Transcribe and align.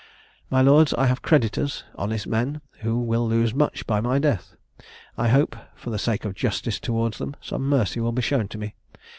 My 0.49 0.61
lords, 0.63 0.95
I 0.95 1.05
have 1.05 1.21
creditors, 1.21 1.83
honest 1.93 2.25
men, 2.25 2.61
who 2.79 2.97
will 2.97 3.29
lose 3.29 3.53
much 3.53 3.85
by 3.85 4.01
my 4.01 4.17
death. 4.17 4.55
I 5.15 5.27
hope, 5.27 5.55
for 5.75 5.91
the 5.91 5.99
sake 5.99 6.25
of 6.25 6.33
justice 6.33 6.79
towards 6.79 7.19
them, 7.19 7.35
some 7.39 7.69
mercy 7.69 7.99
will 7.99 8.11
be 8.11 8.23
shown 8.23 8.47
to 8.47 8.57
me. 8.57 8.73